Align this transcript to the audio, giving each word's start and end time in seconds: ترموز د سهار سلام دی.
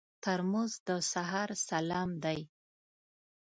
ترموز 0.23 0.71
د 0.87 0.89
سهار 1.11 1.49
سلام 1.69 2.09
دی. 2.23 2.39